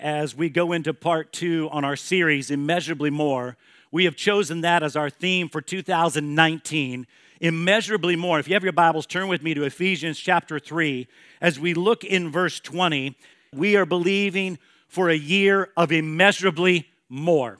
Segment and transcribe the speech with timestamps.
[0.00, 3.56] as we go into part two on our series, Immeasurably More.
[3.90, 7.06] We have chosen that as our theme for 2019,
[7.40, 8.38] Immeasurably More.
[8.38, 11.08] If you have your Bibles, turn with me to Ephesians chapter 3.
[11.40, 13.16] As we look in verse 20,
[13.52, 17.58] we are believing for a year of immeasurably more.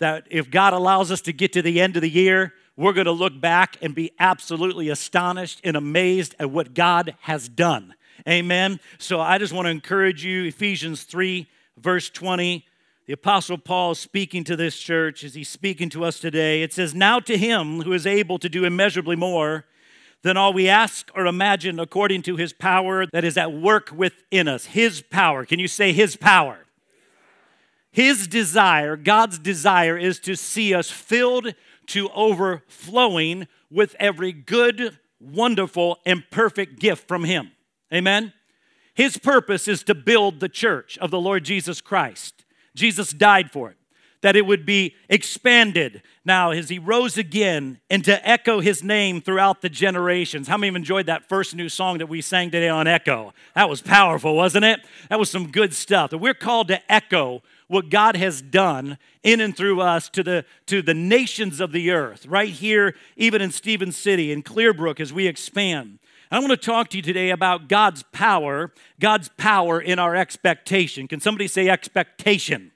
[0.00, 3.06] That if God allows us to get to the end of the year, we're going
[3.06, 7.94] to look back and be absolutely astonished and amazed at what God has done.
[8.28, 8.80] Amen.
[8.98, 11.48] So I just want to encourage you, Ephesians 3
[11.80, 12.64] verse 20,
[13.06, 16.62] the Apostle Paul speaking to this church as he's speaking to us today.
[16.62, 19.64] It says, Now to him who is able to do immeasurably more
[20.22, 24.46] than all we ask or imagine according to his power that is at work within
[24.48, 24.66] us.
[24.66, 25.44] His power.
[25.44, 26.66] Can you say his power?
[27.92, 31.54] His desire, God's desire, is to see us filled
[31.86, 37.50] to overflowing with every good, wonderful, and perfect gift from Him.
[37.92, 38.32] Amen?
[39.00, 42.44] His purpose is to build the church of the Lord Jesus Christ.
[42.74, 43.78] Jesus died for it,
[44.20, 49.22] that it would be expanded now as he rose again and to echo his name
[49.22, 50.48] throughout the generations.
[50.48, 53.32] How many have enjoyed that first new song that we sang today on Echo?
[53.54, 54.80] That was powerful, wasn't it?
[55.08, 56.10] That was some good stuff.
[56.10, 60.44] That we're called to echo what God has done in and through us to the,
[60.66, 65.10] to the nations of the earth, right here, even in Stephens City, in Clearbrook, as
[65.10, 66.00] we expand.
[66.32, 71.08] I want to talk to you today about God's power, God's power in our expectation.
[71.08, 72.70] Can somebody say expectation?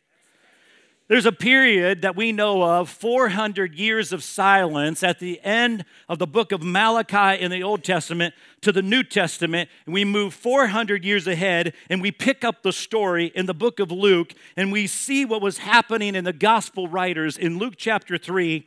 [1.06, 6.18] There's a period that we know of, 400 years of silence at the end of
[6.18, 9.70] the book of Malachi in the Old Testament to the New Testament.
[9.86, 13.78] And we move 400 years ahead and we pick up the story in the book
[13.78, 18.18] of Luke and we see what was happening in the gospel writers in Luke chapter
[18.18, 18.66] 3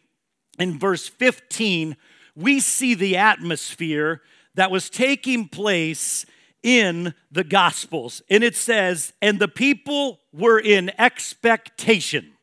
[0.60, 1.98] in verse 15.
[2.38, 4.22] We see the atmosphere
[4.58, 6.26] that was taking place
[6.64, 8.22] in the Gospels.
[8.30, 12.34] And it says, and the people were in expectation.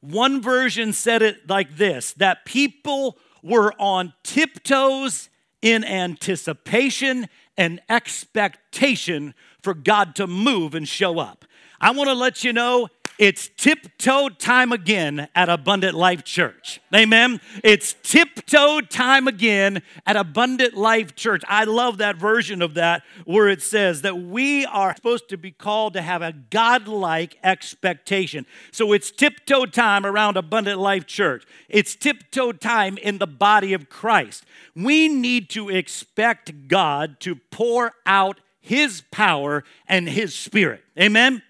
[0.00, 5.28] One version said it like this that people were on tiptoes
[5.60, 11.44] in anticipation and expectation for God to move and show up.
[11.80, 16.80] I want to let you know it's tiptoe time again at Abundant Life Church.
[16.94, 17.40] Amen.
[17.64, 21.42] It's tiptoe time again at Abundant Life Church.
[21.48, 25.50] I love that version of that where it says that we are supposed to be
[25.50, 28.46] called to have a godlike expectation.
[28.70, 31.44] So it's tiptoe time around Abundant Life Church.
[31.68, 34.44] It's tiptoe time in the body of Christ.
[34.76, 40.84] We need to expect God to pour out his power and his spirit.
[40.96, 41.42] Amen.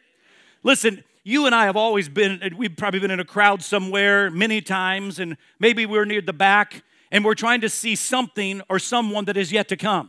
[0.63, 4.63] Listen, you and I have always been, we've probably been in a crowd somewhere many
[4.63, 9.27] times, and maybe we're near the back, and we're trying to see something or someone
[9.27, 10.09] that is yet to come.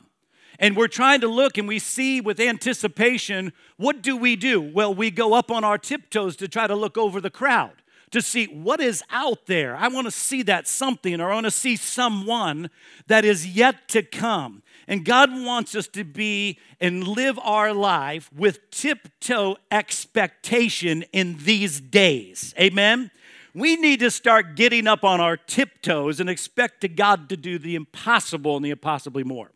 [0.59, 4.61] And we're trying to look and we see with anticipation, what do we do?
[4.61, 7.73] Well, we go up on our tiptoes to try to look over the crowd
[8.11, 9.75] to see what is out there.
[9.75, 12.69] I want to see that something or I want to see someone
[13.07, 14.63] that is yet to come.
[14.89, 21.79] And God wants us to be and live our life with tiptoe expectation in these
[21.79, 22.55] days.
[22.59, 23.11] Amen?
[23.53, 27.59] We need to start getting up on our tiptoes and expect to God to do
[27.59, 29.51] the impossible and the impossibly more.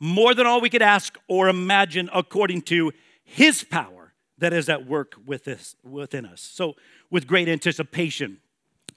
[0.00, 2.92] More than all we could ask or imagine according to
[3.22, 6.40] His power that is at work with us, within us.
[6.40, 6.74] So,
[7.12, 8.38] with great anticipation,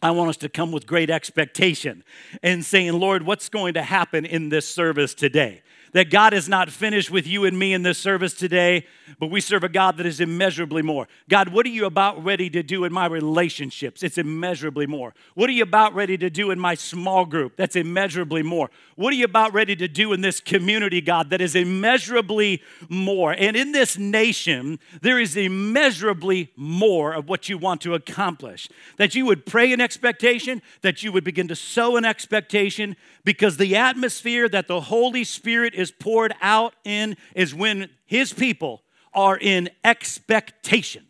[0.02, 2.04] I want us to come with great expectation
[2.44, 5.64] and saying, Lord, what's going to happen in this service today?
[5.94, 8.86] That God is not finished with you and me in this service today,
[9.20, 11.08] but we serve a God that is immeasurably more.
[11.30, 14.04] God, what are you about ready to do in my relationships?
[14.04, 15.14] It's immeasurably more.
[15.36, 17.56] What are you about ready to do in my small group?
[17.56, 18.70] That's immeasurably more.
[18.96, 23.32] What are you about ready to do in this community, God, that is immeasurably more?
[23.32, 28.70] And in this nation, there is immeasurably more of what you want to accomplish.
[28.98, 32.96] That you would pray in expectation, that you would begin to sow in expectation,
[33.28, 38.84] because the atmosphere that the Holy Spirit is poured out in is when His people
[39.14, 41.06] are in expectation.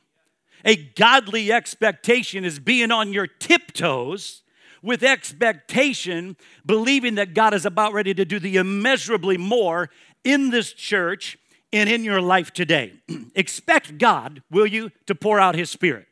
[0.65, 4.41] A godly expectation is being on your tiptoes
[4.81, 9.91] with expectation, believing that God is about ready to do the immeasurably more
[10.23, 11.37] in this church
[11.71, 12.93] and in your life today.
[13.35, 16.07] Expect God, will you, to pour out His Spirit.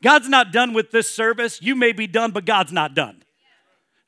[0.00, 1.60] God's not done with this service.
[1.60, 3.24] You may be done, but God's not done.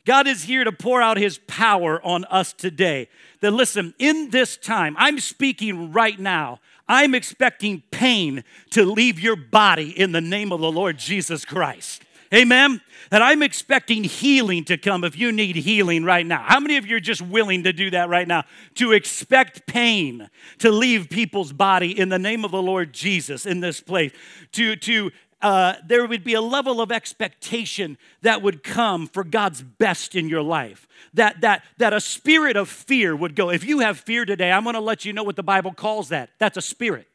[0.04, 3.08] God is here to pour out his power on us today.
[3.40, 6.60] That listen, in this time, I'm speaking right now.
[6.88, 12.02] I'm expecting pain to leave your body in the name of the Lord Jesus Christ.
[12.34, 12.80] Amen.
[13.10, 16.42] That I'm expecting healing to come if you need healing right now.
[16.42, 18.44] How many of you are just willing to do that right now?
[18.76, 23.60] To expect pain to leave people's body in the name of the Lord Jesus in
[23.60, 24.12] this place.
[24.52, 25.10] To, to
[25.42, 30.28] uh, there would be a level of expectation that would come for God's best in
[30.28, 30.86] your life.
[31.14, 33.50] That, that, that a spirit of fear would go.
[33.50, 36.08] If you have fear today, I'm going to let you know what the Bible calls
[36.10, 36.30] that.
[36.38, 37.08] That's a spirit.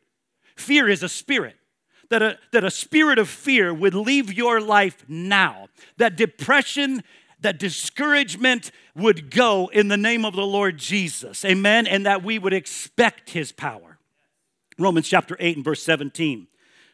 [0.56, 1.56] Fear is a spirit
[2.09, 7.03] that a, that a spirit of fear would leave your life now, that depression,
[7.39, 11.45] that discouragement would go in the name of the Lord Jesus.
[11.45, 11.88] Amen.
[11.88, 14.00] And that we would expect his power.
[14.80, 16.47] Romans chapter 8 and verse 17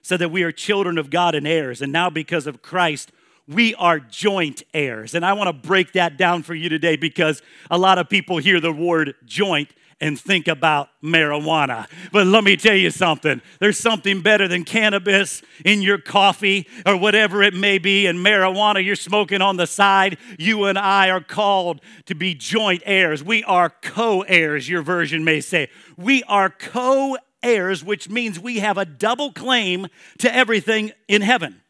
[0.04, 1.82] said that we are children of God and heirs.
[1.82, 3.12] And now, because of Christ,
[3.48, 5.16] we are joint heirs.
[5.16, 7.42] And I want to break that down for you today because
[7.72, 9.70] a lot of people hear the word joint
[10.02, 11.88] and think about marijuana.
[12.12, 16.98] But let me tell you something there's something better than cannabis in your coffee or
[16.98, 20.18] whatever it may be, and marijuana you're smoking on the side.
[20.38, 23.24] You and I are called to be joint heirs.
[23.24, 25.70] We are co heirs, your version may say.
[25.96, 29.88] We are co heirs, which means we have a double claim
[30.20, 31.62] to everything in heaven.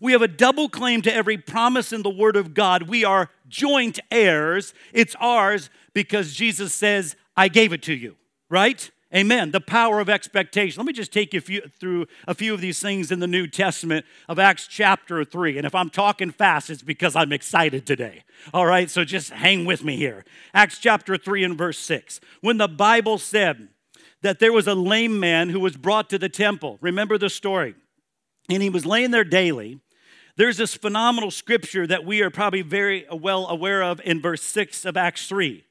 [0.00, 2.84] We have a double claim to every promise in the Word of God.
[2.84, 4.72] We are joint heirs.
[4.92, 8.16] It's ours because Jesus says, I gave it to you,
[8.48, 8.90] right?
[9.14, 9.50] Amen.
[9.50, 10.80] The power of expectation.
[10.80, 14.06] Let me just take you through a few of these things in the New Testament
[14.28, 15.58] of Acts chapter 3.
[15.58, 18.22] And if I'm talking fast, it's because I'm excited today.
[18.54, 20.24] All right, so just hang with me here.
[20.54, 22.20] Acts chapter 3 and verse 6.
[22.40, 23.68] When the Bible said
[24.22, 27.74] that there was a lame man who was brought to the temple, remember the story,
[28.48, 29.80] and he was laying there daily.
[30.36, 34.84] There's this phenomenal scripture that we are probably very well aware of in verse 6
[34.84, 35.64] of Acts 3.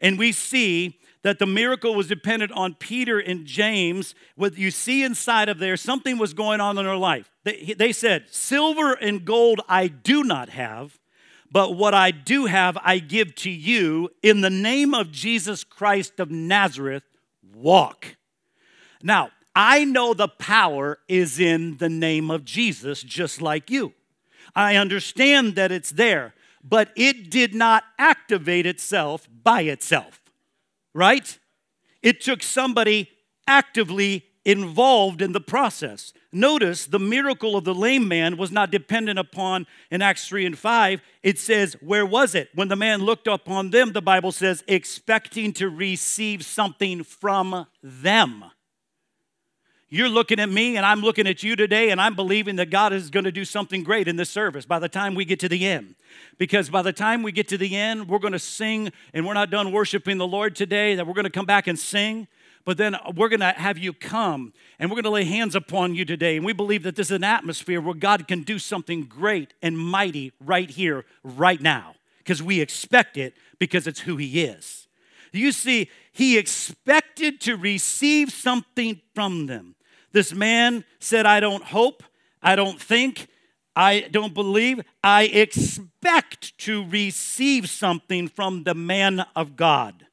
[0.00, 4.14] And we see that the miracle was dependent on Peter and James.
[4.36, 7.30] What you see inside of there, something was going on in their life.
[7.44, 10.98] They, they said, Silver and gold I do not have,
[11.50, 14.10] but what I do have I give to you.
[14.22, 17.04] In the name of Jesus Christ of Nazareth,
[17.56, 18.16] walk.
[19.02, 23.94] Now, I know the power is in the name of Jesus, just like you.
[24.54, 30.20] I understand that it's there, but it did not activate itself by itself
[30.96, 31.38] right?
[32.02, 33.10] It took somebody
[33.46, 36.12] actively involved in the process.
[36.32, 40.56] Notice the miracle of the lame man was not dependent upon in Acts 3 and
[40.56, 41.02] 5.
[41.24, 42.48] It says, Where was it?
[42.54, 48.44] When the man looked upon them, the Bible says, expecting to receive something from them.
[49.88, 52.92] You're looking at me and I'm looking at you today, and I'm believing that God
[52.92, 55.48] is going to do something great in this service by the time we get to
[55.48, 55.96] the end.
[56.38, 59.34] Because by the time we get to the end, we're going to sing, and we're
[59.34, 62.28] not done worshiping the Lord today, that we're going to come back and sing.
[62.66, 65.94] But then we're going to have you come and we're going to lay hands upon
[65.94, 66.36] you today.
[66.36, 69.78] And we believe that this is an atmosphere where God can do something great and
[69.78, 74.88] mighty right here, right now, because we expect it because it's who He is.
[75.32, 79.76] You see, He expected to receive something from them.
[80.10, 82.02] This man said, I don't hope,
[82.42, 83.28] I don't think,
[83.76, 90.05] I don't believe, I expect to receive something from the man of God.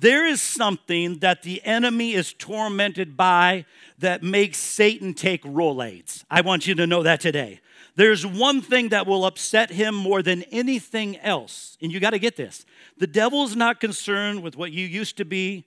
[0.00, 3.66] There is something that the enemy is tormented by
[3.98, 6.24] that makes Satan take Rolaids.
[6.30, 7.60] I want you to know that today.
[7.96, 12.18] There's one thing that will upset him more than anything else, and you got to
[12.18, 12.64] get this.
[12.96, 15.66] The devil's not concerned with what you used to be,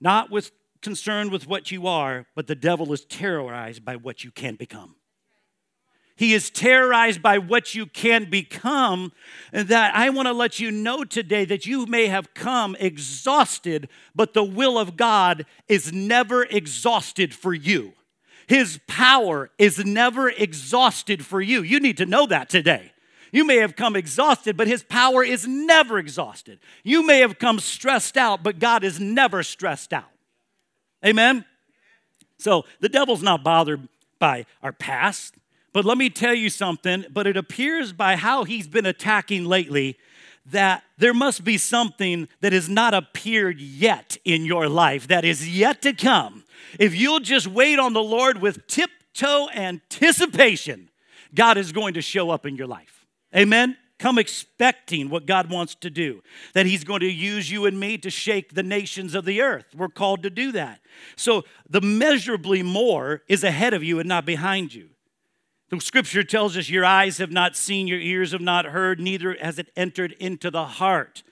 [0.00, 0.50] not with
[0.80, 4.94] concerned with what you are, but the devil is terrorized by what you can become.
[6.16, 9.12] He is terrorized by what you can become.
[9.52, 13.88] And that I want to let you know today that you may have come exhausted,
[14.14, 17.92] but the will of God is never exhausted for you.
[18.46, 21.62] His power is never exhausted for you.
[21.62, 22.92] You need to know that today.
[23.32, 26.58] You may have come exhausted, but His power is never exhausted.
[26.84, 30.10] You may have come stressed out, but God is never stressed out.
[31.04, 31.46] Amen?
[32.38, 33.88] So the devil's not bothered
[34.18, 35.34] by our past.
[35.72, 39.98] But let me tell you something, but it appears by how he's been attacking lately
[40.46, 45.48] that there must be something that has not appeared yet in your life that is
[45.48, 46.44] yet to come.
[46.78, 50.90] If you'll just wait on the Lord with tiptoe anticipation,
[51.34, 53.06] God is going to show up in your life.
[53.34, 53.76] Amen?
[53.98, 56.22] Come expecting what God wants to do,
[56.54, 59.66] that He's going to use you and me to shake the nations of the earth.
[59.76, 60.80] We're called to do that.
[61.14, 64.88] So the measurably more is ahead of you and not behind you.
[65.72, 69.34] The scripture tells us, Your eyes have not seen, your ears have not heard, neither
[69.40, 71.22] has it entered into the heart.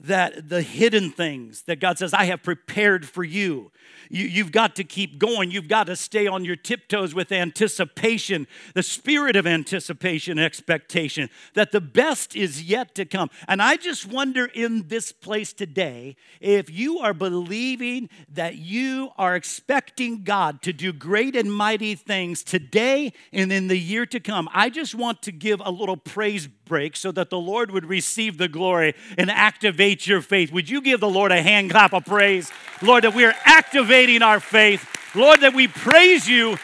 [0.00, 3.70] that the hidden things that God says, I have prepared for you.
[4.12, 4.26] You.
[4.26, 5.50] You've got to keep going.
[5.50, 11.72] You've got to stay on your tiptoes with anticipation, the spirit of anticipation, expectation, that
[11.72, 13.30] the best is yet to come.
[13.48, 19.34] And I just wonder in this place today if you are believing that you are
[19.34, 24.48] expecting God to do great and mighty things today and in the year to come.
[24.52, 28.38] I just want to give a little praise break so that the Lord would receive
[28.38, 30.52] the glory and activate your faith.
[30.52, 32.50] Would you give the Lord a hand clap of praise?
[32.80, 34.86] Lord, that we are activating our faith.
[35.14, 36.56] Lord, that we praise you.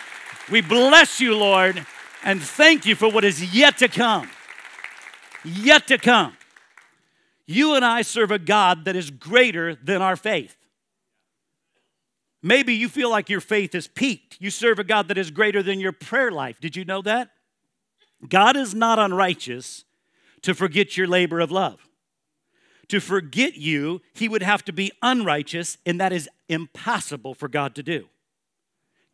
[0.51, 1.87] We bless you, Lord,
[2.25, 4.29] and thank you for what is yet to come.
[5.45, 6.37] Yet to come.
[7.47, 10.57] You and I serve a God that is greater than our faith.
[12.43, 14.37] Maybe you feel like your faith is peaked.
[14.41, 16.61] You serve a God that is greater than your prayer life.
[16.61, 17.31] Did you know that?
[18.29, 19.85] God is not unrighteous
[20.43, 21.88] to forget your labor of love.
[22.89, 27.75] To forget you, he would have to be unrighteous, and that is impossible for God
[27.75, 28.07] to do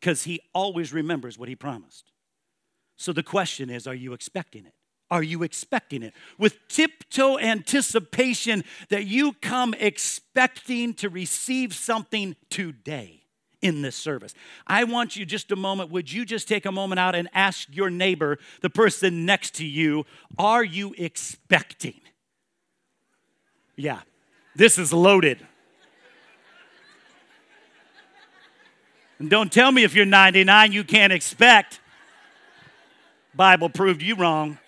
[0.01, 2.13] because he always remembers what he promised.
[2.97, 4.75] So the question is are you expecting it?
[5.11, 6.15] Are you expecting it?
[6.39, 13.23] With tiptoe anticipation that you come expecting to receive something today
[13.61, 14.35] in this service.
[14.67, 17.69] I want you just a moment, would you just take a moment out and ask
[17.75, 20.05] your neighbor, the person next to you,
[20.39, 22.01] are you expecting?
[23.77, 24.01] Yeah,
[24.55, 25.39] this is loaded.
[29.19, 31.81] And don't tell me if you're 99 you can't expect.
[33.35, 34.59] Bible proved you wrong.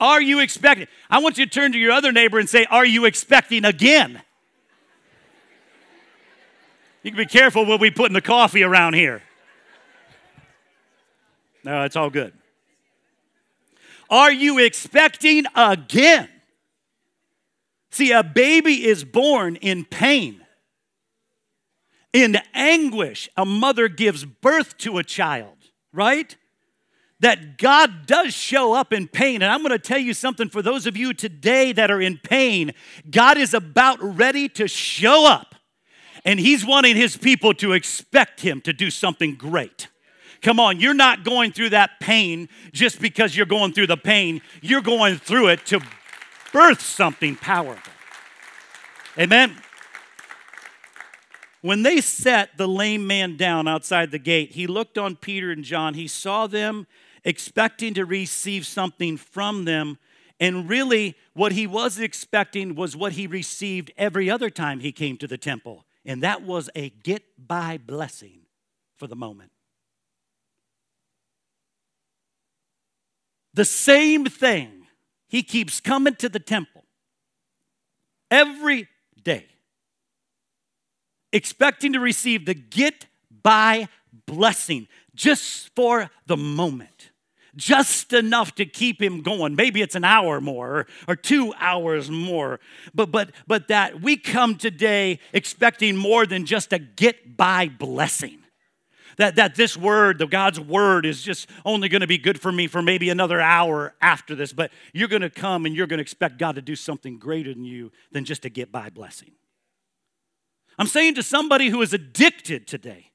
[0.00, 0.86] Are you expecting?
[1.10, 4.22] I want you to turn to your other neighbor and say, Are you expecting again?
[7.02, 9.22] You can be careful what we put in the coffee around here.
[11.64, 12.32] No, it's all good.
[14.10, 16.28] Are you expecting again?
[17.90, 20.44] See, a baby is born in pain.
[22.12, 25.56] In anguish, a mother gives birth to a child,
[25.92, 26.36] right?
[27.20, 29.42] That God does show up in pain.
[29.42, 32.18] And I'm going to tell you something for those of you today that are in
[32.18, 32.72] pain,
[33.10, 35.54] God is about ready to show up
[36.24, 39.88] and he's wanting his people to expect him to do something great.
[40.42, 44.40] Come on, you're not going through that pain just because you're going through the pain.
[44.62, 45.80] You're going through it to
[46.52, 47.92] birth something powerful.
[49.18, 49.56] Amen.
[51.62, 55.62] When they set the lame man down outside the gate, he looked on Peter and
[55.62, 55.92] John.
[55.92, 56.86] He saw them
[57.22, 59.98] expecting to receive something from them.
[60.38, 65.18] And really, what he was expecting was what he received every other time he came
[65.18, 68.40] to the temple and that was a get by blessing
[68.96, 69.50] for the moment.
[73.60, 74.86] The same thing,
[75.28, 76.82] he keeps coming to the temple
[78.30, 78.88] every
[79.22, 79.44] day,
[81.30, 83.04] expecting to receive the get
[83.42, 83.88] by
[84.24, 87.10] blessing just for the moment
[87.54, 89.56] just enough to keep him going.
[89.56, 92.60] Maybe it's an hour more or two hours more.
[92.94, 98.39] But but but that we come today expecting more than just a get by blessing.
[99.20, 102.50] That, that this word, the God's word, is just only going to be good for
[102.50, 104.50] me for maybe another hour after this.
[104.50, 107.52] But you're going to come and you're going to expect God to do something greater
[107.52, 109.32] than you than just a get by blessing.
[110.78, 113.09] I'm saying to somebody who is addicted today,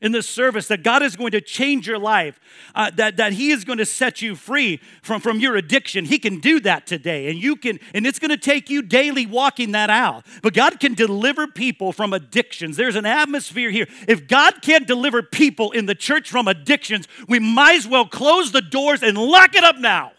[0.00, 2.38] in this service that God is going to change your life,
[2.74, 6.04] uh, that, that He is going to set you free from, from your addiction.
[6.04, 7.28] He can do that today.
[7.28, 10.24] And you can, and it's going to take you daily walking that out.
[10.42, 12.76] But God can deliver people from addictions.
[12.76, 13.88] There's an atmosphere here.
[14.06, 18.52] If God can't deliver people in the church from addictions, we might as well close
[18.52, 20.12] the doors and lock it up now.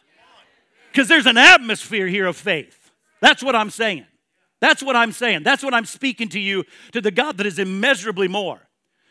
[0.92, 2.92] Because there's an atmosphere here of faith.
[3.22, 4.06] That's what I'm saying.
[4.60, 5.44] That's what I'm saying.
[5.44, 8.69] That's what I'm speaking to you, to the God that is immeasurably more.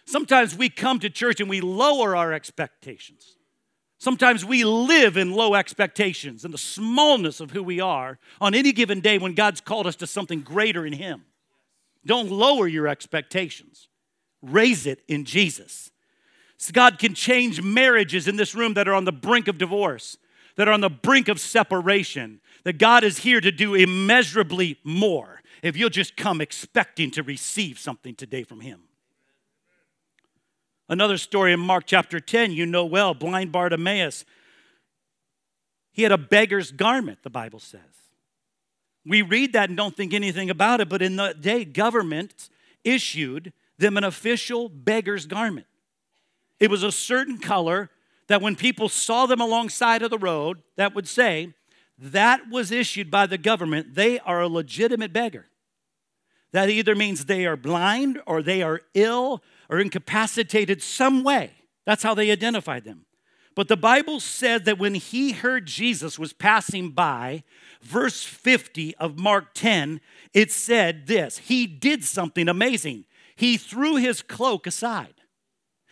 [0.09, 3.37] Sometimes we come to church and we lower our expectations.
[3.99, 8.73] Sometimes we live in low expectations and the smallness of who we are on any
[8.73, 11.27] given day when God's called us to something greater in Him.
[12.07, 13.89] Don't lower your expectations,
[14.41, 15.91] raise it in Jesus.
[16.57, 20.17] So God can change marriages in this room that are on the brink of divorce,
[20.57, 25.43] that are on the brink of separation, that God is here to do immeasurably more
[25.63, 28.88] if you'll just come expecting to receive something today from Him.
[30.89, 34.25] Another story in Mark chapter 10, you know well, blind Bartimaeus.
[35.93, 37.81] He had a beggar's garment, the Bible says.
[39.05, 42.49] We read that and don't think anything about it, but in the day, government
[42.85, 45.67] issued them an official beggar's garment.
[46.59, 47.91] It was a certain color
[48.29, 51.55] that when people saw them alongside of the road, that would say,
[51.99, 55.47] that was issued by the government, they are a legitimate beggar.
[56.53, 61.53] That either means they are blind or they are ill or incapacitated some way.
[61.85, 63.05] That's how they identified them.
[63.55, 67.43] But the Bible said that when he heard Jesus was passing by,
[67.83, 70.01] verse 50 of Mark 10,
[70.33, 73.05] it said this He did something amazing.
[73.35, 75.15] He threw his cloak aside.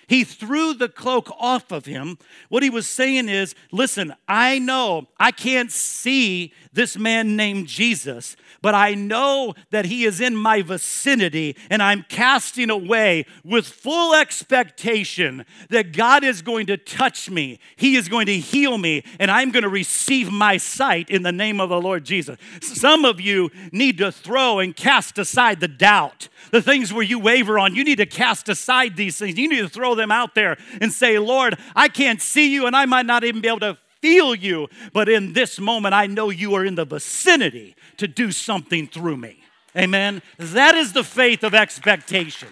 [0.09, 2.19] He threw the cloak off of him.
[2.49, 8.37] What he was saying is, listen, I know I can't see this man named Jesus,
[8.63, 14.15] but I know that he is in my vicinity and I'm casting away with full
[14.15, 17.59] expectation that God is going to touch me.
[17.75, 21.33] He is going to heal me and I'm going to receive my sight in the
[21.33, 22.39] name of the Lord Jesus.
[22.61, 27.19] Some of you need to throw and cast aside the doubt the things where you
[27.19, 29.39] waver on, you need to cast aside these things.
[29.39, 32.77] You need to throw them out there and say, Lord, I can't see you and
[32.77, 36.31] I might not even be able to feel you, but in this moment, I know
[36.31, 39.43] you are in the vicinity to do something through me.
[39.77, 40.23] Amen.
[40.39, 42.49] That is the faith of expectation.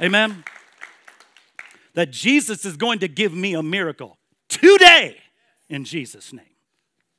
[0.00, 0.44] Amen.
[1.94, 5.16] That Jesus is going to give me a miracle today
[5.68, 6.44] in Jesus' name.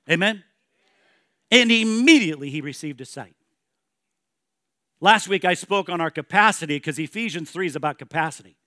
[0.10, 0.44] Amen.
[1.52, 3.36] And immediately he received a sight.
[5.00, 8.58] Last week I spoke on our capacity because Ephesians 3 is about capacity.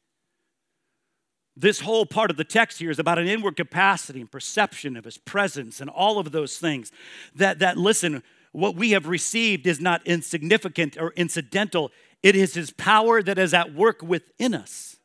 [1.60, 5.04] This whole part of the text here is about an inward capacity and perception of
[5.04, 6.90] his presence and all of those things.
[7.34, 12.70] That, that listen, what we have received is not insignificant or incidental, it is his
[12.70, 14.96] power that is at work within us.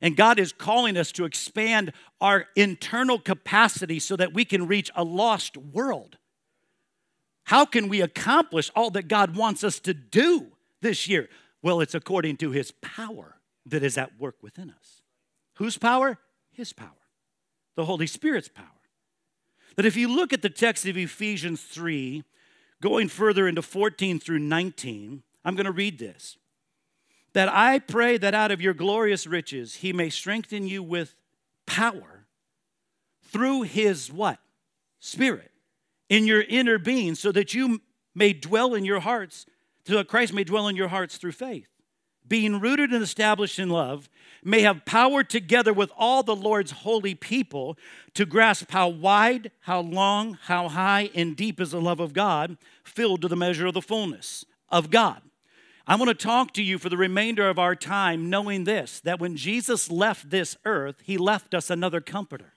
[0.00, 4.90] And God is calling us to expand our internal capacity so that we can reach
[4.96, 6.18] a lost world.
[7.44, 10.48] How can we accomplish all that God wants us to do
[10.80, 11.28] this year?
[11.62, 14.97] Well, it's according to his power that is at work within us.
[15.58, 16.18] Whose power?
[16.52, 16.88] His power.
[17.76, 18.64] The Holy Spirit's power.
[19.76, 22.24] That if you look at the text of Ephesians 3,
[22.80, 26.36] going further into 14 through 19, I'm going to read this.
[27.32, 31.14] That I pray that out of your glorious riches he may strengthen you with
[31.66, 32.26] power
[33.22, 34.38] through his what?
[35.00, 35.50] Spirit
[36.08, 37.80] in your inner being so that you
[38.14, 39.46] may dwell in your hearts,
[39.86, 41.68] so that Christ may dwell in your hearts through faith.
[42.28, 44.08] Being rooted and established in love,
[44.44, 47.76] may have power together with all the Lord's holy people
[48.14, 52.56] to grasp how wide, how long, how high, and deep is the love of God,
[52.84, 55.22] filled to the measure of the fullness of God.
[55.86, 59.20] I want to talk to you for the remainder of our time, knowing this that
[59.20, 62.52] when Jesus left this earth, he left us another comforter.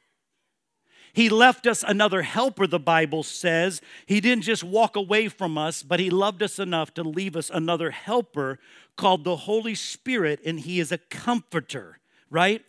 [1.13, 3.81] He left us another helper, the Bible says.
[4.05, 7.49] He didn't just walk away from us, but He loved us enough to leave us
[7.49, 8.59] another helper
[8.95, 12.63] called the Holy Spirit, and He is a comforter, right?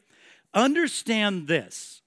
[0.54, 2.02] Understand this.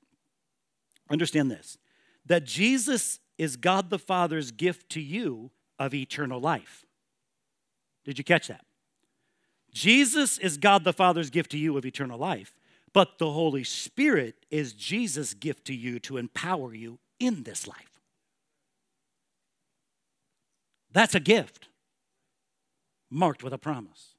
[1.10, 1.78] Understand this
[2.26, 6.86] that Jesus is God the Father's gift to you of eternal life.
[8.04, 8.65] Did you catch that?
[9.74, 12.56] Jesus is God the Father's gift to you of eternal life.
[12.95, 17.99] But the Holy Spirit is Jesus' gift to you to empower you in this life.
[20.93, 21.67] That's a gift
[23.12, 24.15] marked with a promise.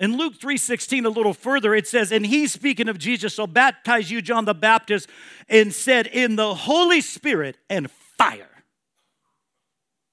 [0.00, 4.10] In Luke 3:16 a little further it says and he's speaking of Jesus so baptized
[4.10, 5.08] you John the Baptist
[5.48, 8.64] and said in the Holy Spirit and fire.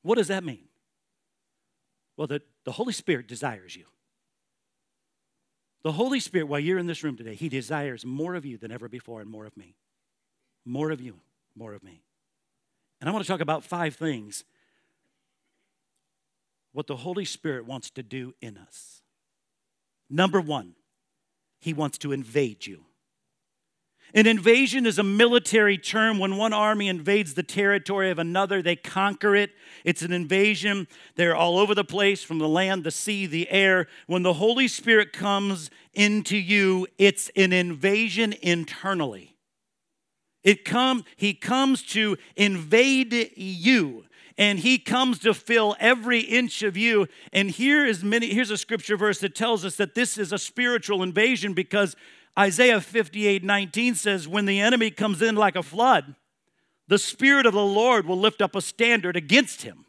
[0.04, 0.68] What does that mean?
[2.16, 3.86] Well the, the Holy Spirit desires you.
[5.84, 8.72] The Holy Spirit, while you're in this room today, He desires more of you than
[8.72, 9.76] ever before and more of me.
[10.66, 11.20] More of you,
[11.56, 12.02] more of me.
[13.02, 14.46] And I want to talk about five things
[16.72, 19.02] what the Holy Spirit wants to do in us.
[20.10, 20.74] Number one,
[21.60, 22.86] He wants to invade you.
[24.16, 26.20] An invasion is a military term.
[26.20, 29.52] When one army invades the territory of another, they conquer it.
[29.84, 30.88] It's an invasion.
[31.16, 33.88] They're all over the place from the land, the sea, the air.
[34.06, 39.36] When the Holy Spirit comes into you, it's an invasion internally.
[40.44, 44.06] It come, he comes to invade you
[44.38, 48.58] and he comes to fill every inch of you and here is many here's a
[48.58, 51.96] scripture verse that tells us that this is a spiritual invasion because
[52.38, 56.16] Isaiah 58 19 says, When the enemy comes in like a flood,
[56.88, 59.86] the Spirit of the Lord will lift up a standard against him.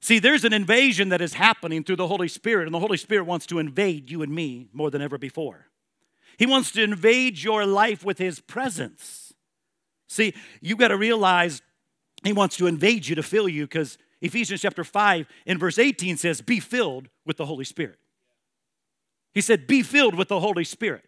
[0.00, 3.24] See, there's an invasion that is happening through the Holy Spirit, and the Holy Spirit
[3.24, 5.66] wants to invade you and me more than ever before.
[6.38, 9.32] He wants to invade your life with His presence.
[10.08, 11.62] See, you've got to realize
[12.24, 16.16] He wants to invade you to fill you because Ephesians chapter 5 in verse 18
[16.16, 17.98] says, Be filled with the Holy Spirit.
[19.32, 21.04] He said, Be filled with the Holy Spirit.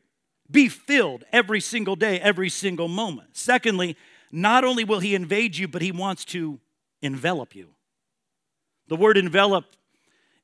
[0.51, 3.37] Be filled every single day, every single moment.
[3.37, 3.97] Secondly,
[4.33, 6.61] not only will he invade you, but he wants to
[7.03, 7.69] envelop you.
[8.89, 9.67] The word envelop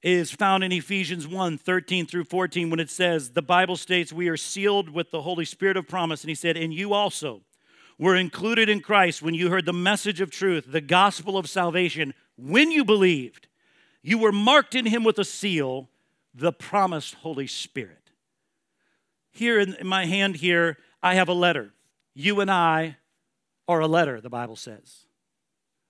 [0.03, 4.29] is found in Ephesians 1 13 through 14 when it says, The Bible states, We
[4.29, 6.23] are sealed with the Holy Spirit of promise.
[6.23, 7.41] And he said, And you also
[7.99, 12.13] were included in Christ when you heard the message of truth, the gospel of salvation,
[12.37, 13.49] when you believed.
[14.03, 15.89] You were marked in him with a seal,
[16.35, 18.04] the promised Holy Spirit.
[19.35, 21.75] Here in my hand, here, I have a letter.
[22.15, 22.97] You and I
[23.69, 25.07] are a letter, the Bible says,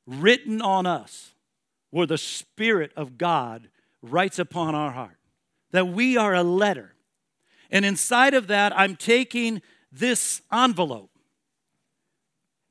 [0.06, 1.34] written on us,
[1.90, 3.68] where the Spirit of God
[4.02, 5.18] writes upon our heart.
[5.70, 6.94] That we are a letter.
[7.70, 11.10] And inside of that, I'm taking this envelope.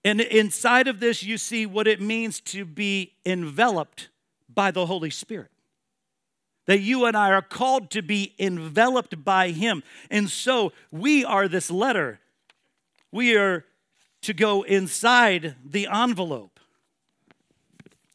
[0.03, 4.09] And inside of this, you see what it means to be enveloped
[4.53, 5.51] by the Holy Spirit.
[6.65, 9.83] That you and I are called to be enveloped by Him.
[10.09, 12.19] And so we are this letter.
[13.11, 13.65] We are
[14.21, 16.59] to go inside the envelope.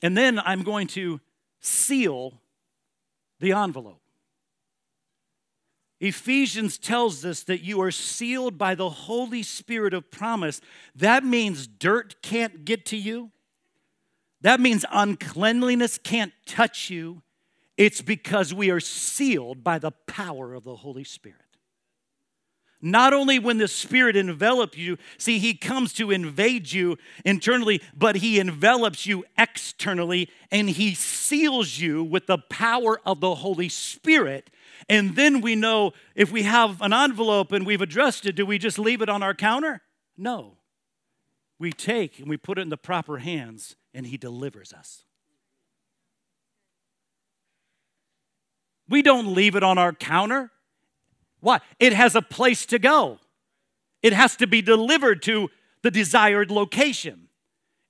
[0.03, 1.21] And then I'm going to
[1.61, 2.41] seal
[3.41, 4.01] the envelope.
[6.01, 10.61] Ephesians tells us that you are sealed by the Holy Spirit of promise.
[10.95, 13.33] That means dirt can't get to you.
[14.41, 17.23] That means uncleanliness can't touch you.
[17.79, 21.39] It's because we are sealed by the power of the Holy Spirit.
[22.81, 28.17] Not only when the Spirit envelops you, see, He comes to invade you internally, but
[28.17, 34.51] He envelops you externally and He seals you with the power of the Holy Spirit.
[34.89, 38.59] And then we know if we have an envelope and we've addressed it, do we
[38.59, 39.83] just leave it on our counter?
[40.17, 40.59] No.
[41.61, 45.05] We take and we put it in the proper hands and He delivers us.
[48.89, 50.51] We don't leave it on our counter.
[51.41, 51.61] Why?
[51.79, 53.19] It has a place to go,
[54.03, 55.51] it has to be delivered to
[55.83, 57.29] the desired location.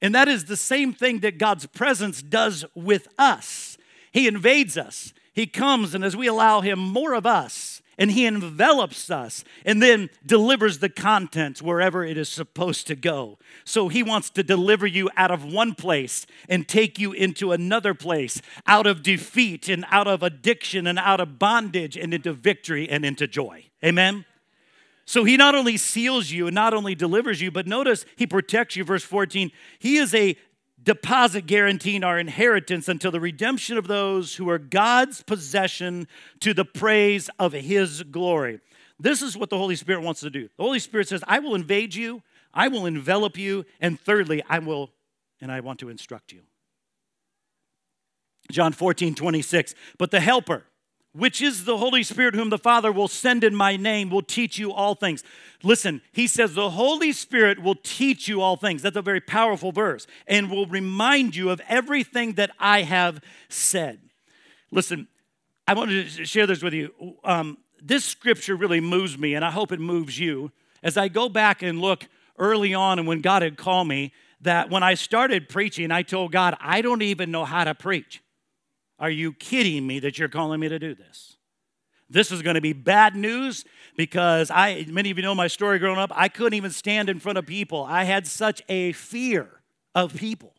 [0.01, 3.77] And that is the same thing that God's presence does with us.
[4.13, 8.25] He invades us, He comes, and as we allow Him more of us, and He
[8.25, 13.39] envelops us and then delivers the contents wherever it is supposed to go.
[13.65, 17.93] So He wants to deliver you out of one place and take you into another
[17.93, 22.89] place, out of defeat and out of addiction and out of bondage and into victory
[22.89, 23.65] and into joy.
[23.85, 24.25] Amen?
[25.09, 28.77] So he not only seals you and not only delivers you, but notice he protects
[28.77, 28.85] you.
[28.85, 30.37] Verse 14, he is a
[30.83, 36.09] deposit guaranteeing our inheritance until the redemption of those who are God's possession
[36.41, 38.61] to the praise of his glory.
[39.01, 40.49] This is what the Holy Spirit wants to do.
[40.57, 44.59] The Holy Spirit says, I will invade you, I will envelop you, and thirdly, I
[44.59, 44.91] will,
[45.41, 46.41] and I want to instruct you.
[48.51, 49.75] John 14, 26.
[49.99, 50.65] But the Helper,
[51.19, 54.57] which is the Holy Spirit, whom the Father will send in my name, will teach
[54.57, 55.25] you all things.
[55.65, 58.83] Listen, he says the Holy Spirit will teach you all things.
[58.83, 63.99] That's a very powerful verse, and will remind you of everything that I have said.
[64.71, 65.09] Listen,
[65.67, 66.95] I wanted to share this with you.
[67.25, 70.53] Um, this scripture really moves me, and I hope it moves you.
[70.83, 72.07] As I go back and look
[72.39, 76.31] early on, and when God had called me, that when I started preaching, I told
[76.31, 78.23] God, I don't even know how to preach.
[78.99, 81.37] Are you kidding me that you're calling me to do this?
[82.11, 83.65] This is going to be bad news
[83.97, 86.11] because I many of you know my story growing up.
[86.15, 87.85] I couldn't even stand in front of people.
[87.85, 89.61] I had such a fear
[89.95, 90.55] of people.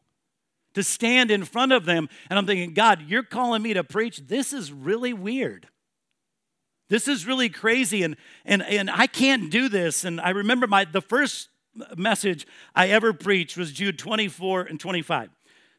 [0.75, 4.17] To stand in front of them and I'm thinking, "God, you're calling me to preach.
[4.27, 5.67] This is really weird."
[6.89, 10.85] This is really crazy and and and I can't do this and I remember my
[10.85, 11.49] the first
[11.95, 15.29] message I ever preached was Jude 24 and 25.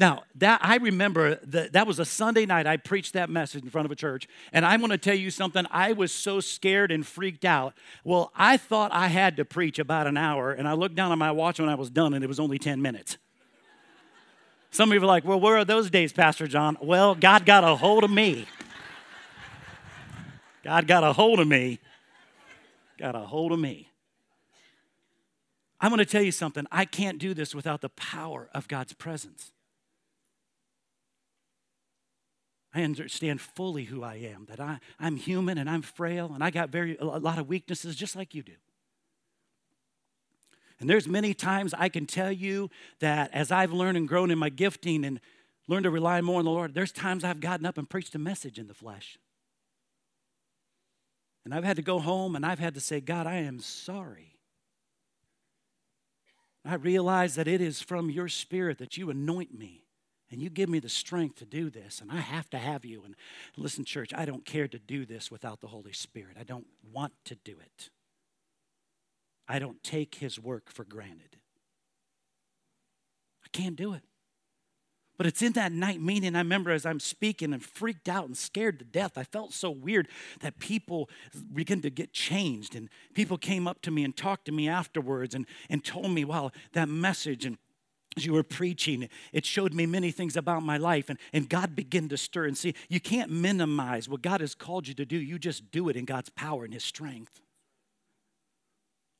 [0.00, 3.68] Now, that I remember that that was a Sunday night I preached that message in
[3.68, 5.66] front of a church, and I'm going to tell you something.
[5.70, 7.74] I was so scared and freaked out.
[8.02, 11.18] Well, I thought I had to preach about an hour, and I looked down on
[11.18, 13.18] my watch when I was done, and it was only 10 minutes.
[14.70, 17.62] Some of you are like, "Well, where are those days, Pastor John?" Well, God got
[17.62, 18.46] a hold of me.
[20.64, 21.78] God got a hold of me.
[22.96, 23.90] Got a hold of me.
[25.78, 26.66] I'm going to tell you something.
[26.72, 29.52] I can't do this without the power of God's presence.
[32.72, 36.50] I understand fully who I am, that I, I'm human and I'm frail and I
[36.50, 38.54] got very, a lot of weaknesses just like you do.
[40.78, 44.38] And there's many times I can tell you that as I've learned and grown in
[44.38, 45.20] my gifting and
[45.68, 48.18] learned to rely more on the Lord, there's times I've gotten up and preached a
[48.18, 49.18] message in the flesh.
[51.44, 54.38] And I've had to go home and I've had to say, God, I am sorry.
[56.64, 59.84] I realize that it is from your spirit that you anoint me
[60.30, 63.02] and you give me the strength to do this, and I have to have you.
[63.04, 63.16] And
[63.56, 66.36] listen, church, I don't care to do this without the Holy Spirit.
[66.38, 67.90] I don't want to do it.
[69.48, 71.36] I don't take his work for granted.
[73.44, 74.02] I can't do it.
[75.20, 78.34] But it's in that night meeting, I remember as I'm speaking and freaked out and
[78.34, 80.08] scared to death, I felt so weird
[80.40, 81.10] that people
[81.52, 82.74] began to get changed.
[82.74, 86.24] And people came up to me and talked to me afterwards and, and told me,
[86.24, 87.58] wow, that message and
[88.16, 91.76] as you were preaching, it showed me many things about my life, and, and God
[91.76, 92.46] began to stir.
[92.46, 95.88] And see, you can't minimize what God has called you to do, you just do
[95.88, 97.40] it in God's power and His strength.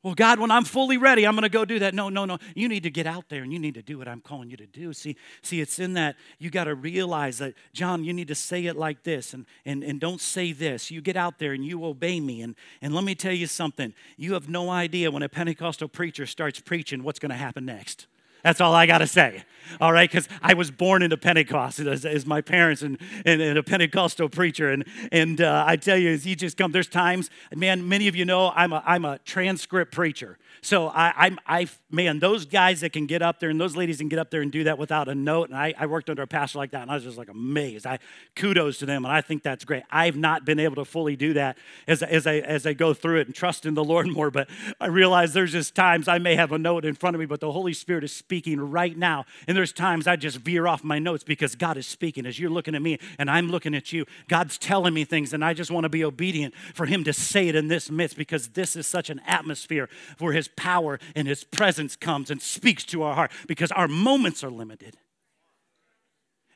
[0.03, 1.92] Well, God, when I'm fully ready, I'm going to go do that.
[1.92, 2.38] No, no, no.
[2.55, 4.57] You need to get out there and you need to do what I'm calling you
[4.57, 4.94] to do.
[4.94, 8.64] See, see, it's in that you got to realize that, John, you need to say
[8.64, 10.90] it like this and, and, and don't say this.
[10.90, 12.40] You get out there and you obey me.
[12.40, 13.92] And, and let me tell you something.
[14.16, 18.07] You have no idea when a Pentecostal preacher starts preaching what's going to happen next.
[18.42, 19.44] That's all I got to say.
[19.81, 23.59] All right, because I was born into Pentecost as, as my parents and, and, and,
[23.59, 24.70] a Pentecostal preacher.
[24.70, 28.16] And, and uh, I tell you, as you just come, there's times, man, many of
[28.16, 30.38] you know I'm a, I'm a transcript preacher.
[30.62, 33.98] So I, I'm, I, man, those guys that can get up there and those ladies
[33.98, 35.48] can get up there and do that without a note.
[35.48, 37.87] And I, I worked under a pastor like that, and I was just like amazed.
[37.87, 37.98] I
[38.37, 39.85] kudos to them, and I think that's great.
[39.90, 43.20] I've not been able to fully do that as, as I as I go through
[43.20, 44.31] it and trust in the Lord more.
[44.31, 44.48] But
[44.81, 47.40] I realize there's just times I may have a note in front of me, but
[47.40, 49.25] the Holy Spirit is speaking right now.
[49.49, 52.49] And there's times I just veer off my notes because God is speaking as you're
[52.49, 54.07] looking at me and I'm looking at you.
[54.29, 57.49] God's telling me things, and I just want to be obedient for Him to say
[57.49, 59.88] it in this midst because this is such an atmosphere
[60.21, 64.45] where His power and His presence comes and speaks to our heart because our moments
[64.45, 64.97] are limited.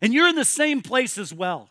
[0.00, 1.70] And you're in the same place as well.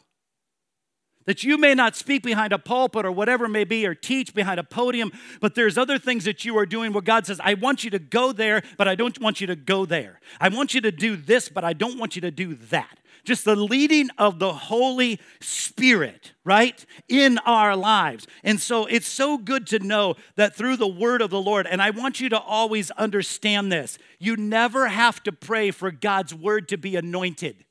[1.25, 4.33] That you may not speak behind a pulpit or whatever it may be, or teach
[4.33, 7.53] behind a podium, but there's other things that you are doing where God says, I
[7.53, 10.19] want you to go there, but I don't want you to go there.
[10.39, 13.45] I want you to do this, but I don't want you to do that just
[13.45, 18.27] the leading of the Holy Spirit, right, in our lives.
[18.43, 21.81] And so it's so good to know that through the word of the Lord, and
[21.81, 26.67] I want you to always understand this you never have to pray for God's word
[26.69, 27.65] to be anointed,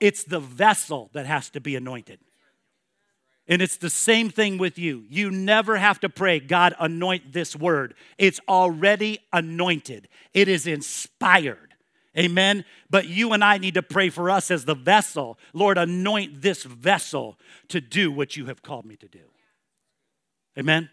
[0.00, 2.20] it's the vessel that has to be anointed.
[3.46, 5.04] And it's the same thing with you.
[5.08, 7.94] You never have to pray, God, anoint this word.
[8.16, 11.58] It's already anointed, it is inspired.
[12.16, 12.64] Amen.
[12.90, 15.36] But you and I need to pray for us as the vessel.
[15.52, 17.36] Lord, anoint this vessel
[17.68, 19.24] to do what you have called me to do.
[20.56, 20.90] Amen.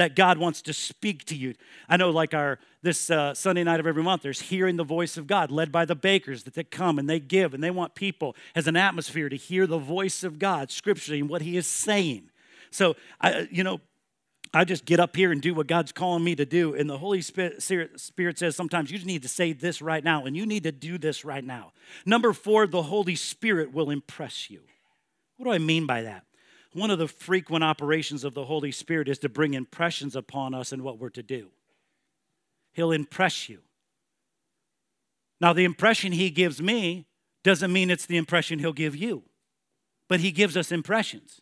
[0.00, 1.52] That God wants to speak to you.
[1.86, 5.18] I know, like our this uh, Sunday night of every month, there's hearing the voice
[5.18, 7.94] of God, led by the bakers that they come and they give, and they want
[7.94, 11.66] people as an atmosphere to hear the voice of God scripturally and what He is
[11.66, 12.30] saying.
[12.70, 13.82] So, I, you know,
[14.54, 16.74] I just get up here and do what God's calling me to do.
[16.74, 20.24] And the Holy Spirit, Spirit says sometimes you just need to say this right now,
[20.24, 21.72] and you need to do this right now.
[22.06, 24.62] Number four, the Holy Spirit will impress you.
[25.36, 26.24] What do I mean by that?
[26.72, 30.72] One of the frequent operations of the Holy Spirit is to bring impressions upon us
[30.72, 31.48] and what we're to do.
[32.72, 33.60] He'll impress you.
[35.40, 37.06] Now, the impression He gives me
[37.42, 39.24] doesn't mean it's the impression He'll give you,
[40.08, 41.40] but He gives us impressions.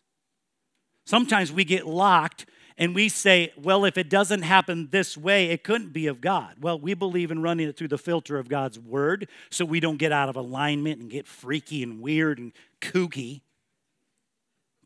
[1.05, 2.45] Sometimes we get locked
[2.77, 6.55] and we say, well, if it doesn't happen this way, it couldn't be of God.
[6.61, 9.97] Well, we believe in running it through the filter of God's word so we don't
[9.97, 13.41] get out of alignment and get freaky and weird and kooky.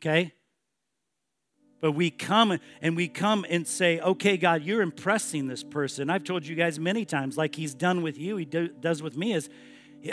[0.04, 0.34] Okay?
[1.80, 6.10] But we come and we come and say, okay, God, you're impressing this person.
[6.10, 9.16] I've told you guys many times, like He's done with you, He do, does with
[9.16, 9.48] me, is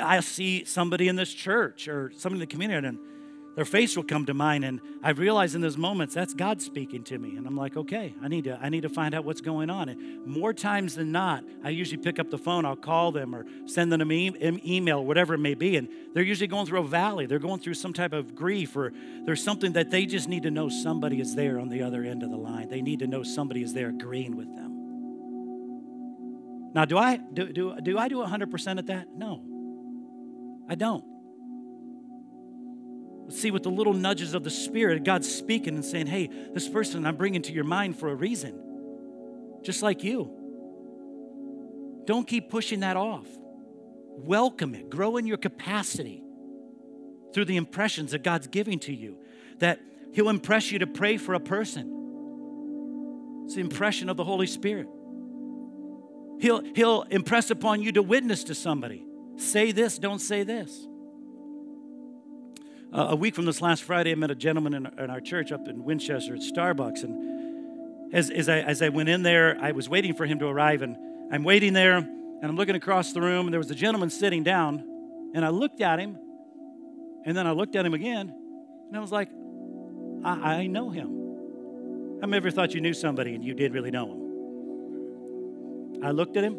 [0.02, 3.00] I see somebody in this church or somebody in the community, and
[3.56, 7.04] their face will come to mind and i realize in those moments that's god speaking
[7.04, 7.36] to me.
[7.36, 9.90] And i'm like okay i need to i need to find out what's going on.
[9.90, 13.46] And more times than not i usually pick up the phone i'll call them or
[13.66, 15.76] send them an e- email whatever it may be.
[15.76, 17.26] And they're usually going through a valley.
[17.26, 18.94] They're going through some type of grief or
[19.26, 22.24] there's something that they just need to know somebody is there on the other end
[22.24, 22.70] of the line.
[22.70, 24.72] They need to know somebody is there agreeing with them.
[26.74, 29.08] Now do i do, do, do i do 100% at that?
[29.16, 29.44] No.
[30.70, 31.11] I don't
[33.36, 37.06] see with the little nudges of the Spirit, God's speaking and saying, hey, this person
[37.06, 40.38] I'm bringing to your mind for a reason, just like you.
[42.06, 43.28] Don't keep pushing that off.
[44.18, 46.24] Welcome it, grow in your capacity
[47.34, 49.18] through the impressions that God's giving to you,
[49.60, 49.80] that
[50.14, 53.44] He'll impress you to pray for a person.
[53.46, 54.88] It's the impression of the Holy Spirit.
[56.40, 59.06] He'll, he'll impress upon you to witness to somebody.
[59.38, 60.88] Say this, don't say this.
[62.94, 65.54] Uh, a week from this last Friday, I met a gentleman in, in our church
[65.54, 67.04] up in Winchester at Starbucks.
[67.06, 70.48] And as, as, I, as I went in there, I was waiting for him to
[70.48, 70.82] arrive.
[70.82, 70.98] And
[71.32, 72.06] I'm waiting there,
[72.42, 74.84] And I'm looking across the room, and there was a gentleman sitting down,
[75.36, 76.18] and I looked at him,
[77.24, 78.34] and then I looked at him again,
[78.88, 79.30] and I was like,
[80.26, 82.18] I, I know him.
[82.20, 86.04] How many ever thought you knew somebody and you did really know him?
[86.04, 86.56] I looked at him,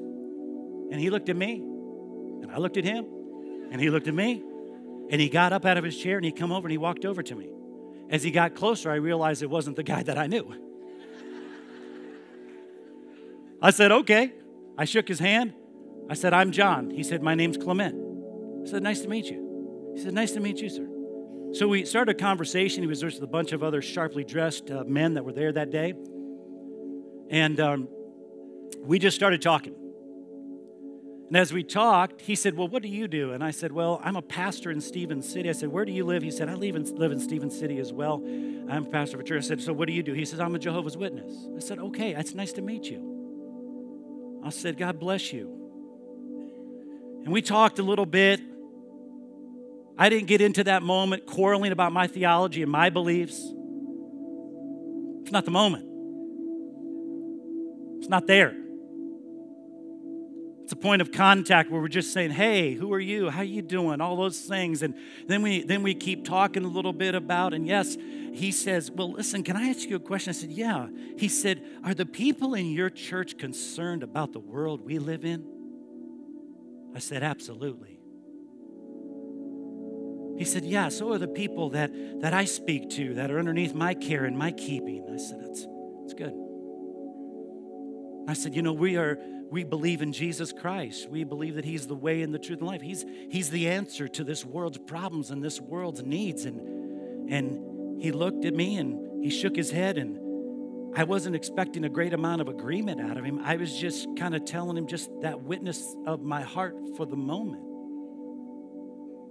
[0.92, 3.04] and he looked at me, and I looked at him,
[3.72, 4.40] and he looked at me,
[5.12, 7.04] and he got up out of his chair and he come over and he walked
[7.04, 7.50] over to me.
[8.08, 10.52] As he got closer, I realized it wasn't the guy that I knew.
[13.60, 14.32] I said, okay.
[14.78, 15.52] I shook his hand.
[16.08, 16.90] I said, I'm John.
[16.90, 17.94] He said, My name's Clement.
[18.66, 19.92] I said, Nice to meet you.
[19.94, 20.88] He said, Nice to meet you, sir.
[21.52, 22.82] So we started a conversation.
[22.82, 25.70] He was with a bunch of other sharply dressed uh, men that were there that
[25.70, 25.92] day.
[27.28, 27.88] And um,
[28.78, 29.74] we just started talking.
[31.32, 33.32] And as we talked, he said, Well, what do you do?
[33.32, 35.48] And I said, Well, I'm a pastor in Stephens City.
[35.48, 36.22] I said, Where do you live?
[36.22, 38.22] He said, I live in, live in Stephens City as well.
[38.68, 39.44] I'm a pastor of a church.
[39.44, 40.12] I said, So what do you do?
[40.12, 41.32] He says, I'm a Jehovah's Witness.
[41.56, 44.42] I said, Okay, it's nice to meet you.
[44.44, 45.48] I said, God bless you.
[47.24, 48.38] And we talked a little bit.
[49.96, 53.38] I didn't get into that moment quarreling about my theology and my beliefs.
[55.22, 55.86] It's not the moment.
[58.00, 58.54] It's not there.
[60.62, 63.30] It's a point of contact where we're just saying, "Hey, who are you?
[63.30, 64.94] How are you doing?" All those things, and
[65.26, 67.52] then we then we keep talking a little bit about.
[67.52, 67.96] And yes,
[68.32, 71.62] he says, "Well, listen, can I ask you a question?" I said, "Yeah." He said,
[71.84, 75.52] "Are the people in your church concerned about the world we live in?"
[76.94, 77.98] I said, Absolutely.
[80.38, 83.74] He said, Yeah, so are the people that, that I speak to that are underneath
[83.74, 85.06] my care and my keeping.
[85.12, 85.66] I said, That's,
[86.00, 86.34] that's good.
[88.28, 89.18] I said, You know, we are
[89.52, 91.10] we believe in Jesus Christ.
[91.10, 92.80] We believe that He's the way and the truth and life.
[92.80, 96.46] He's, he's the answer to this world's problems and this world's needs.
[96.46, 100.18] And, and he looked at me and he shook his head and
[100.96, 103.40] I wasn't expecting a great amount of agreement out of him.
[103.44, 107.16] I was just kind of telling him just that witness of my heart for the
[107.16, 107.62] moment.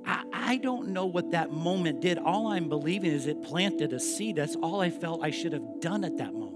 [0.06, 2.20] I, I don't know what that moment did.
[2.20, 4.36] All I'm believing is it planted a seed.
[4.36, 6.51] That's all I felt I should have done at that moment.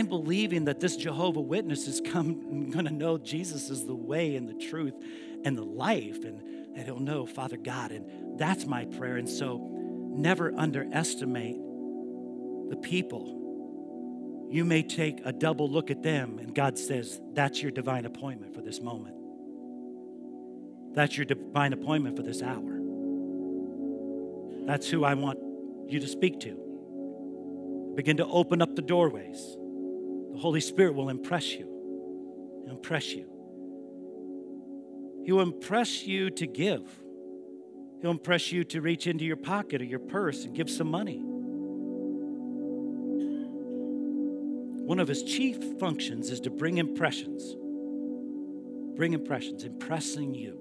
[0.00, 4.34] I'm believing that this Jehovah Witness is come going to know Jesus is the way
[4.34, 4.94] and the truth
[5.44, 7.92] and the life, and that he'll know Father God.
[7.92, 9.18] And that's my prayer.
[9.18, 9.58] And so
[10.10, 11.58] never underestimate
[12.70, 14.46] the people.
[14.50, 18.54] You may take a double look at them, and God says, That's your divine appointment
[18.54, 19.16] for this moment.
[20.94, 22.80] That's your divine appointment for this hour.
[24.66, 25.38] That's who I want
[25.88, 27.92] you to speak to.
[27.96, 29.58] Begin to open up the doorways.
[30.32, 31.66] The Holy Spirit will impress you.
[32.68, 33.26] Impress you.
[35.24, 36.82] He will impress you to give.
[38.00, 41.20] He'll impress you to reach into your pocket or your purse and give some money.
[44.86, 47.54] One of his chief functions is to bring impressions.
[48.96, 50.58] Bring impressions, impressing you.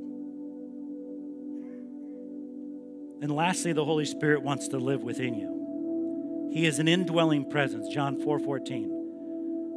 [3.22, 6.50] And lastly, the Holy Spirit wants to live within you.
[6.54, 8.99] He is an indwelling presence, John 4 14.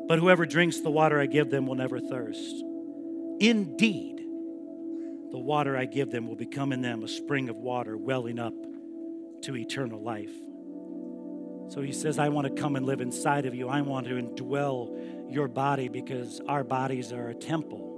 [0.08, 2.64] But whoever drinks the water I give them will never thirst.
[3.40, 4.18] Indeed,
[5.30, 8.54] the water I give them will become in them a spring of water welling up
[9.42, 10.32] to eternal life.
[11.68, 13.68] So he says, I want to come and live inside of you.
[13.68, 17.91] I want to indwell your body because our bodies are a temple.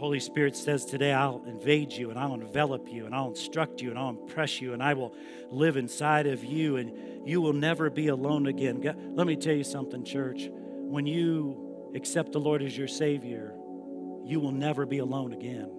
[0.00, 3.90] Holy Spirit says today, I'll invade you and I'll envelop you and I'll instruct you
[3.90, 5.14] and I'll impress you and I will
[5.50, 8.80] live inside of you and you will never be alone again.
[9.14, 10.48] Let me tell you something, church.
[10.50, 13.52] When you accept the Lord as your Savior,
[14.24, 15.70] you will never be alone again.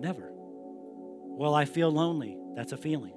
[0.00, 0.32] Never.
[0.32, 2.36] Well, I feel lonely.
[2.56, 3.14] That's a feeling.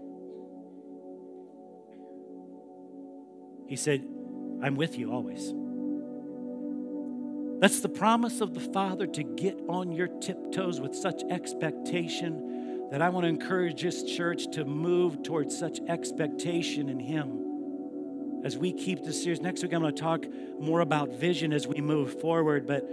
[3.68, 4.08] He said,
[4.62, 5.52] I'm with you always.
[7.60, 13.02] That's the promise of the Father to get on your tiptoes with such expectation that
[13.02, 18.72] I want to encourage this church to move towards such expectation in Him as we
[18.72, 19.42] keep this series.
[19.42, 20.26] Next week, I'm going to talk
[20.60, 22.88] more about vision as we move forward, but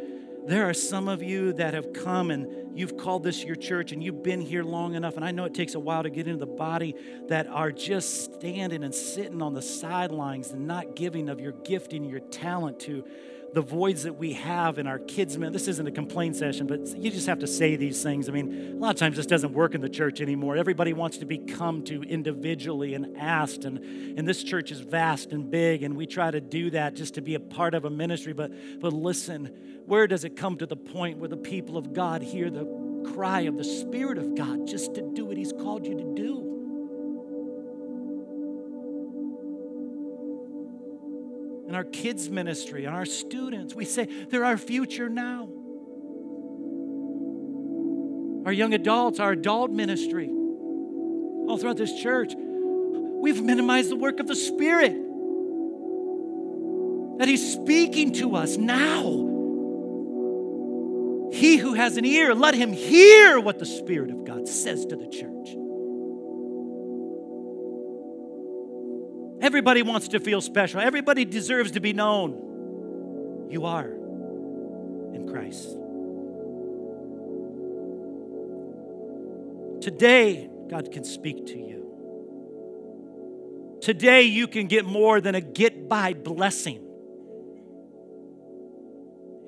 [0.46, 4.02] there are some of you that have come and you've called this your church and
[4.02, 6.40] you've been here long enough, and I know it takes a while to get into
[6.40, 6.94] the body,
[7.28, 12.04] that are just standing and sitting on the sidelines and not giving of your gifting,
[12.04, 13.04] your talent to
[13.54, 15.38] the voids that we have in our kids.
[15.38, 18.28] Man, this isn't a complaint session, but you just have to say these things.
[18.28, 20.56] I mean, a lot of times this doesn't work in the church anymore.
[20.56, 25.32] Everybody wants to be come to individually and asked, and, and this church is vast
[25.32, 27.90] and big, and we try to do that just to be a part of a
[27.90, 28.32] ministry.
[28.32, 28.50] But
[28.80, 29.46] but listen,
[29.86, 32.64] where does it come to the point where the people of God hear the
[33.14, 36.43] cry of the Spirit of God just to do what He's called you to do?
[41.66, 43.74] And our kids' ministry and our students.
[43.74, 45.48] We say they're our future now.
[48.46, 54.26] Our young adults, our adult ministry, all throughout this church, we've minimized the work of
[54.26, 54.92] the Spirit.
[57.18, 59.30] That He's speaking to us now.
[61.32, 64.96] He who has an ear, let him hear what the Spirit of God says to
[64.96, 65.63] the church.
[69.44, 70.80] Everybody wants to feel special.
[70.80, 73.48] Everybody deserves to be known.
[73.50, 75.68] You are in Christ.
[79.82, 83.78] Today, God can speak to you.
[83.82, 86.82] Today, you can get more than a get by blessing.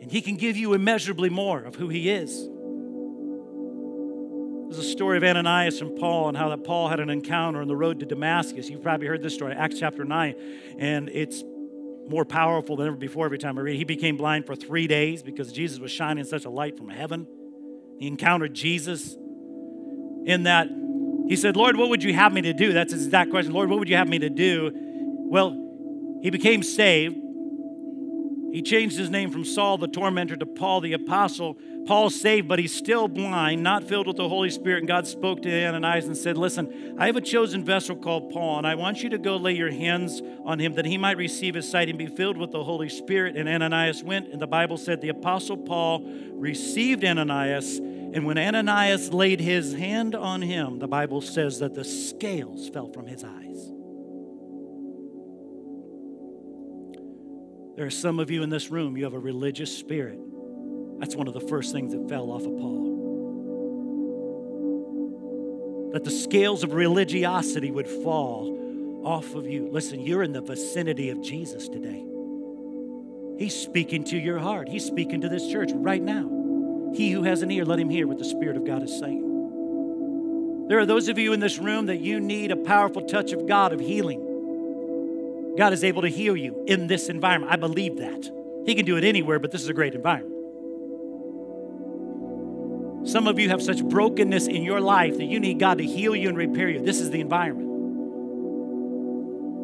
[0.02, 2.50] And He can give you immeasurably more of who He is.
[4.78, 7.76] A story of Ananias and Paul and how that Paul had an encounter on the
[7.76, 8.68] road to Damascus.
[8.68, 10.34] You've probably heard this story, Acts chapter 9,
[10.78, 11.42] and it's
[12.08, 13.78] more powerful than ever before every time I read it.
[13.78, 17.26] He became blind for three days because Jesus was shining such a light from heaven.
[17.98, 19.14] He encountered Jesus
[20.26, 20.68] in that
[21.28, 22.72] he said, Lord, what would you have me to do?
[22.72, 23.52] That's his exact question.
[23.52, 24.70] Lord, what would you have me to do?
[24.74, 27.16] Well, he became saved.
[28.56, 31.58] He changed his name from Saul the tormentor to Paul the apostle.
[31.86, 34.78] Paul saved, but he's still blind, not filled with the Holy Spirit.
[34.78, 38.56] And God spoke to Ananias and said, Listen, I have a chosen vessel called Paul,
[38.56, 41.54] and I want you to go lay your hands on him that he might receive
[41.54, 43.36] his sight and be filled with the Holy Spirit.
[43.36, 46.00] And Ananias went, and the Bible said the apostle Paul
[46.32, 47.76] received Ananias.
[47.76, 52.88] And when Ananias laid his hand on him, the Bible says that the scales fell
[52.88, 53.75] from his eyes.
[57.76, 60.18] There are some of you in this room, you have a religious spirit.
[60.98, 62.86] That's one of the first things that fell off of Paul.
[65.92, 69.68] That the scales of religiosity would fall off of you.
[69.70, 72.02] Listen, you're in the vicinity of Jesus today.
[73.38, 76.92] He's speaking to your heart, He's speaking to this church right now.
[76.94, 80.66] He who has an ear, let him hear what the Spirit of God is saying.
[80.68, 83.46] There are those of you in this room that you need a powerful touch of
[83.46, 84.25] God of healing.
[85.56, 87.52] God is able to heal you in this environment.
[87.52, 88.30] I believe that.
[88.66, 90.34] He can do it anywhere, but this is a great environment.
[93.08, 96.16] Some of you have such brokenness in your life that you need God to heal
[96.16, 96.84] you and repair you.
[96.84, 97.66] This is the environment.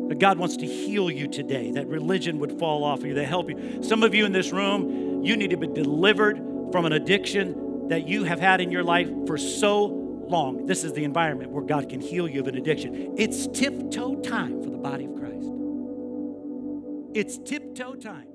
[0.09, 3.25] But God wants to heal you today, that religion would fall off of you, that
[3.27, 3.83] help you.
[3.83, 6.37] Some of you in this room, you need to be delivered
[6.71, 10.67] from an addiction that you have had in your life for so long.
[10.67, 13.15] This is the environment where God can heal you of an addiction.
[13.19, 15.22] It's tiptoe time for the body of Christ.
[17.15, 18.32] It's tiptoe time.